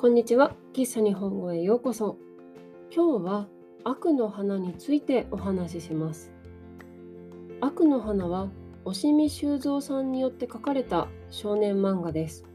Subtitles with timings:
[0.00, 0.56] こんにちは。
[0.72, 2.16] 喫茶日本語へようこそ。
[2.90, 3.48] 今日は
[3.84, 6.32] 悪の花についてお話しします。
[7.60, 8.48] 悪の花は
[8.86, 12.46] 押見修造さんによって書かれた少年漫画です。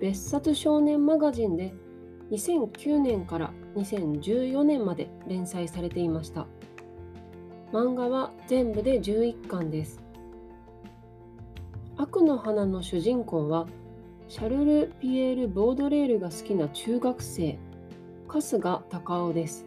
[0.00, 1.74] 別冊少年マガジンで
[2.32, 6.48] 2009年から2014年まで連載されていました。
[7.72, 10.02] 漫画は全部で11巻です。
[11.96, 13.68] 悪の花の主人公は
[14.32, 17.58] シャルル・ピエール・ボードレールが好きな中学生
[18.28, 19.62] 春日隆夫です。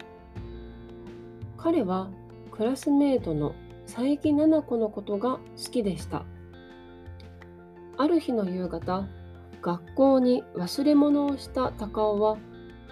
[1.56, 2.10] 彼は
[2.50, 6.24] クラスメートの佐伯奈々子のことが好きでした。
[7.96, 9.06] ある日の夕方
[9.62, 12.36] 学校に忘れ物をした隆夫は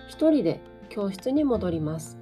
[0.07, 2.21] 一人で教室に戻ります。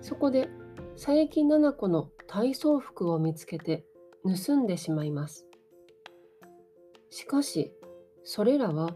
[0.00, 0.48] そこで
[0.94, 3.84] 佐伯奈々子の体操服を見つけて
[4.24, 5.46] 盗んでしまいます。
[7.10, 7.74] しかし
[8.28, 8.90] それらは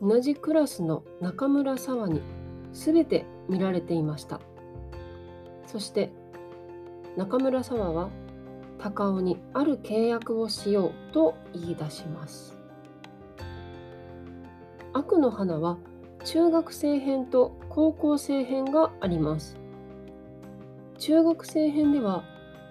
[0.00, 2.22] 同じクラスの中村沢に
[2.72, 4.40] 全て見られていました。
[5.66, 6.10] そして
[7.14, 8.08] 中村沢は
[8.78, 12.58] 高尾にある契約をしようと言い出します。
[14.94, 15.76] 悪の花は
[16.24, 19.58] 中学生編と高校生編があります。
[20.96, 22.24] 中学生編では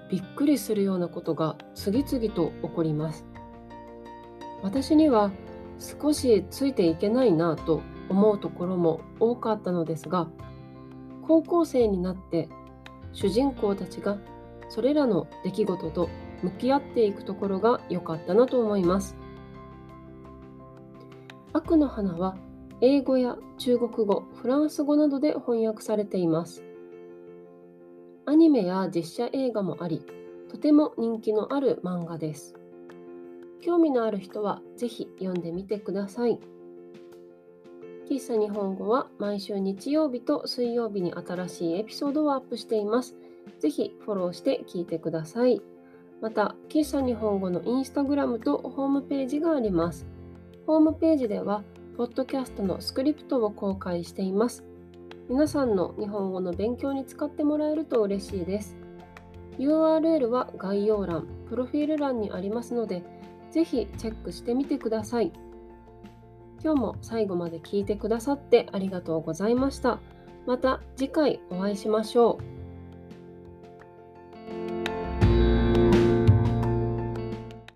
[0.09, 3.27] びっくりするようなことが次々と起こります。
[4.63, 5.31] 私には
[5.81, 10.29] 少しついていけないなと思うところも多かったのですが
[11.27, 12.49] 高校生になって
[13.13, 14.17] 主人公たちが
[14.69, 16.09] それらの出来事と
[16.43, 19.17] 向き合っていくところが良かったなと思います。
[21.53, 22.37] 悪の花は
[22.79, 26.63] 英語や中国語、フランス語などで翻訳されています。
[28.25, 30.05] アニメや実写映画もあり、
[30.49, 32.55] とても人気のある漫画です。
[33.61, 36.39] 興味のある人はぜひ読んでみてください。
[38.09, 43.15] 喫茶日本語は毎週日曜日と水曜日に新しいエピソードをアップしています。
[43.59, 45.61] ぜひフォローして聞いてください。
[46.19, 50.05] また、喫茶日本語のインスタグラムとホームページがあります。
[50.67, 51.63] ホームページでは、
[51.97, 54.63] ポッドキャストのスクリプトを公開しています。
[55.29, 58.75] 皆さんの日本語の勉強に使ってもらえると嬉しいです。
[59.57, 63.03] URL は概要欄、プロフィール欄にありますので、
[63.51, 65.31] ぜひチェックしてみてください。
[66.63, 69.99] 今日も最後まで聞いてくださってありがとうございました。
[70.45, 72.60] また次回お会いしましょう。